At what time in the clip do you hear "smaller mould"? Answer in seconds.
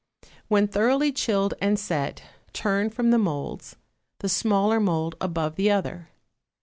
4.29-5.13